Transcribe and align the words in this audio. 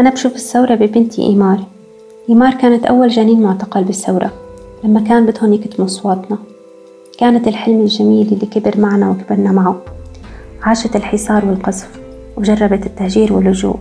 أنا 0.00 0.10
بشوف 0.10 0.34
الثورة 0.34 0.74
ببنتي 0.74 1.22
إيمار. 1.22 1.58
إيمار 2.28 2.54
كانت 2.54 2.84
أول 2.84 3.08
جنين 3.08 3.42
معتقل 3.42 3.84
بالثورة 3.84 4.32
لما 4.84 5.00
كان 5.00 5.26
بدهم 5.26 5.52
يكتموا 5.52 5.86
أصواتنا. 5.86 6.38
كانت 7.18 7.48
الحلم 7.48 7.80
الجميل 7.80 8.26
اللي 8.32 8.46
كبر 8.46 8.80
معنا 8.80 9.10
وكبرنا 9.10 9.52
معه. 9.52 9.82
عاشت 10.62 10.96
الحصار 10.96 11.44
والقذف 11.46 12.00
وجربت 12.36 12.86
التهجير 12.86 13.32
واللجوء. 13.32 13.76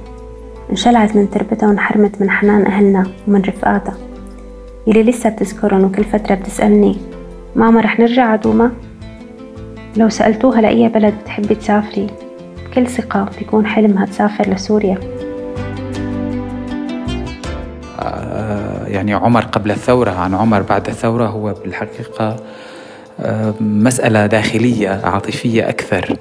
انشلعت 0.72 1.16
من 1.16 1.30
تربتها 1.30 1.68
وانحرمت 1.68 2.22
من 2.22 2.30
حنان 2.30 2.66
أهلنا 2.66 3.08
ومن 3.28 3.42
رفقاتها. 3.42 3.98
يلي 4.88 5.04
لسه 5.04 5.30
بتذكرن 5.30 5.84
وكل 5.84 6.04
فترة 6.04 6.36
بتسألني 6.36 6.96
ماما 7.56 7.82
رح 7.82 8.00
نرجع 8.00 8.26
عدوما؟ 8.26 8.72
لو 9.98 10.10
سألتوها 10.10 10.62
لأي 10.62 10.90
بلد 10.90 11.14
بتحبي 11.22 11.56
تسافري 11.56 12.08
بكل 12.66 12.88
ثقة 12.88 13.30
بيكون 13.40 13.66
حلمها 13.66 14.06
تسافر 14.06 14.54
لسوريا. 14.54 15.19
يعني 18.88 19.14
عمر 19.14 19.42
قبل 19.42 19.72
الثورة 19.72 20.12
عن 20.12 20.36
عمر 20.36 20.62
بعد 20.62 20.88
الثورة 20.88 21.26
هو 21.26 21.54
بالحقيقة 21.54 22.36
آه، 23.22 23.54
مسألة 23.60 24.26
داخلية 24.26 25.02
عاطفية 25.04 25.70
أكثر. 25.70 26.16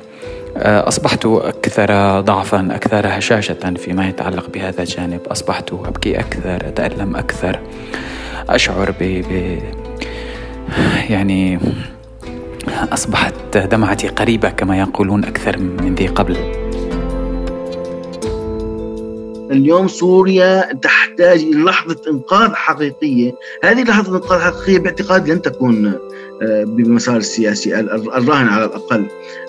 آه، 0.57 0.89
أصبحت 0.89 1.27
أكثر 1.27 2.21
ضعفا 2.21 2.69
أكثر 2.71 3.07
هشاشة 3.07 3.75
فيما 3.77 4.09
يتعلق 4.09 4.51
بهذا 4.51 4.83
الجانب. 4.83 5.21
أصبحت 5.27 5.73
أبكي 5.73 6.21
أكثر 6.21 6.57
أتألم 6.57 7.17
أكثر. 7.17 7.61
أشعر 8.49 8.95
ب. 9.01 9.23
يعني 11.11 11.59
أصبحت 12.93 13.59
دمعتي 13.59 14.09
قريبة 14.09 14.49
كما 14.51 14.79
يقولون 14.79 15.25
أكثر 15.25 15.59
من 15.59 15.95
ذي 15.95 16.07
قبل. 16.07 16.37
اليوم 19.51 19.89
سوريا 19.89 20.73
تحتاج 21.19 21.41
إلى 21.41 21.63
لحظة 21.63 22.11
إنقاذ 22.11 22.55
حقيقية. 22.55 23.33
هذه 23.65 23.83
لحظة 23.83 24.17
إنقاذ 24.17 24.41
حقيقية 24.41 24.79
باعتقاد 24.79 25.31
لن 25.31 25.43
تكون 25.43 25.99
بالمسار 26.43 27.17
السياسي 27.17 27.81
الراهن 27.81 28.49
على 28.49 28.65
الأقل. 28.65 29.05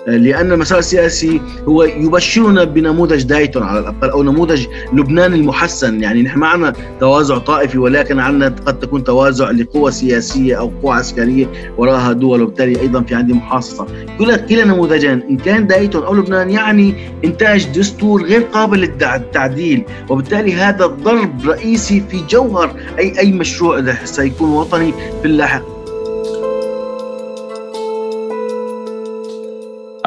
لأن 0.06 0.52
المسار 0.52 0.78
السياسي 0.78 1.40
هو 1.68 1.82
يبشرنا 1.82 2.64
بنموذج 2.64 3.22
دايتون 3.22 3.62
على 3.62 3.78
الأقل 3.78 4.10
أو 4.10 4.22
نموذج 4.22 4.66
لبنان 4.92 5.34
المحسن. 5.34 6.02
يعني 6.02 6.22
نحن 6.22 6.38
ما 6.38 6.46
عندنا 6.46 6.72
توازع 7.00 7.38
طائفي 7.38 7.78
ولكن 7.78 8.18
عندنا 8.18 8.54
قد 8.66 8.78
تكون 8.78 9.04
توازع 9.04 9.50
لقوى 9.50 9.90
سياسية 9.90 10.58
أو 10.58 10.70
قوى 10.82 10.94
عسكرية 10.94 11.46
وراها 11.78 12.12
دول. 12.12 12.42
وبالتالي 12.42 12.80
أيضا 12.80 13.02
في 13.02 13.14
عندي 13.14 13.32
محاصصة. 13.32 13.86
كلا 14.18 14.36
كلا 14.36 14.64
نموذجين 14.64 15.22
إن 15.30 15.36
كان 15.36 15.66
دايتون 15.66 16.02
أو 16.02 16.14
لبنان 16.14 16.50
يعني 16.50 16.94
إنتاج 17.24 17.66
دستور 17.78 18.22
غير 18.22 18.40
قابل 18.40 18.80
للتعديل. 18.80 19.84
وبالتالي 20.08 20.54
هذا 20.54 20.86
ضرب 20.86 21.46
رئيسي 21.46 22.02
في 22.10 22.20
جوهر 22.30 22.76
أي 22.98 23.18
أي 23.18 23.32
مشروع 23.32 23.94
سيكون 24.04 24.50
وطني 24.50 24.92
في 25.22 25.28
اللاحق. 25.28 25.79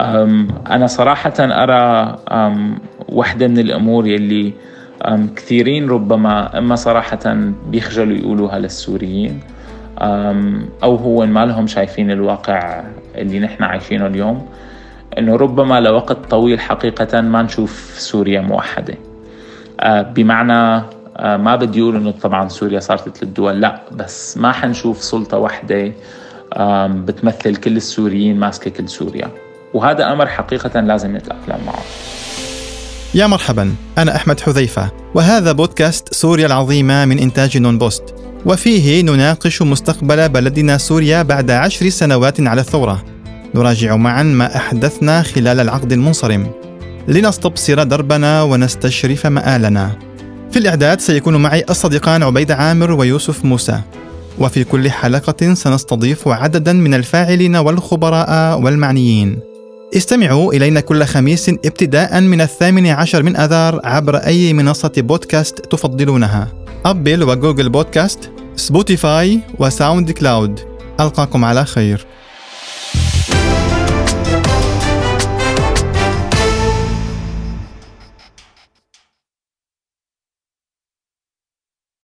أنا 0.03 0.87
صراحة 0.87 1.33
أرى 1.39 2.15
واحدة 3.09 3.47
من 3.47 3.59
الأمور 3.59 4.07
يلي 4.07 4.53
كثيرين 5.35 5.89
ربما 5.89 6.57
إما 6.57 6.75
صراحة 6.75 7.37
بيخجلوا 7.67 8.17
يقولوها 8.17 8.59
للسوريين 8.59 9.39
أو 10.83 10.95
هو 10.95 11.25
ما 11.25 11.45
لهم 11.45 11.67
شايفين 11.67 12.11
الواقع 12.11 12.83
اللي 13.15 13.39
نحن 13.39 13.63
عايشينه 13.63 14.07
اليوم 14.07 14.47
إنه 15.17 15.35
ربما 15.35 15.79
لوقت 15.79 16.17
طويل 16.29 16.59
حقيقة 16.59 17.21
ما 17.21 17.41
نشوف 17.41 17.95
سوريا 17.97 18.41
موحدة. 18.41 18.95
بمعنى 19.85 20.83
ما 21.19 21.55
بدي 21.55 21.81
أقول 21.81 21.95
إنه 21.95 22.11
طبعا 22.11 22.47
سوريا 22.47 22.79
صارت 22.79 23.17
ثلاث 23.17 23.23
دول 23.23 23.61
لا 23.61 23.81
بس 23.91 24.37
ما 24.37 24.51
حنشوف 24.51 25.03
سلطة 25.03 25.37
واحدة 25.37 25.91
بتمثل 26.87 27.55
كل 27.55 27.77
السوريين 27.77 28.39
ماسكة 28.39 28.71
كل 28.71 28.89
سوريا. 28.89 29.27
وهذا 29.73 30.11
أمر 30.11 30.27
حقيقة 30.27 30.79
لازم 30.79 31.15
نتأقلم 31.15 31.65
معه. 31.65 31.83
يا 33.15 33.27
مرحبا 33.27 33.75
أنا 33.97 34.15
أحمد 34.15 34.39
حذيفة 34.39 34.91
وهذا 35.15 35.51
بودكاست 35.51 36.13
سوريا 36.13 36.45
العظيمة 36.45 37.05
من 37.05 37.19
إنتاج 37.19 37.57
نون 37.57 37.77
بوست. 37.77 38.03
وفيه 38.45 39.01
نناقش 39.01 39.61
مستقبل 39.61 40.29
بلدنا 40.29 40.77
سوريا 40.77 41.21
بعد 41.21 41.51
عشر 41.51 41.89
سنوات 41.89 42.41
على 42.41 42.61
الثورة. 42.61 43.03
نراجع 43.55 43.95
معا 43.95 44.23
ما 44.23 44.55
أحدثنا 44.55 45.21
خلال 45.21 45.59
العقد 45.59 45.91
المنصرم. 45.91 46.51
لنستبصر 47.07 47.83
دربنا 47.83 48.41
ونستشرف 48.41 49.27
مآلنا. 49.27 49.91
في 50.51 50.59
الإعداد 50.59 51.01
سيكون 51.01 51.35
معي 51.35 51.63
الصديقان 51.69 52.23
عبيد 52.23 52.51
عامر 52.51 52.91
ويوسف 52.91 53.45
موسى. 53.45 53.81
وفي 54.39 54.63
كل 54.63 54.91
حلقة 54.91 55.53
سنستضيف 55.53 56.27
عددا 56.27 56.73
من 56.73 56.93
الفاعلين 56.93 57.55
والخبراء 57.55 58.59
والمعنيين. 58.61 59.52
استمعوا 59.95 60.53
إلينا 60.53 60.79
كل 60.79 61.03
خميس 61.03 61.49
ابتداء 61.49 62.21
من 62.21 62.41
الثامن 62.41 62.87
عشر 62.87 63.23
من 63.23 63.35
أذار 63.35 63.79
عبر 63.83 64.15
أي 64.15 64.53
منصة 64.53 64.91
بودكاست 64.97 65.59
تفضلونها. 65.59 66.53
Apple 66.85 67.23
و 67.23 67.30
Google 67.30 67.69
Podcast 67.69 68.31
Spotify 68.55 69.29
و 69.29 69.39
SoundCloud 69.59 70.59
ألقاكم 70.99 71.45
على 71.45 71.65
خير. 71.65 72.05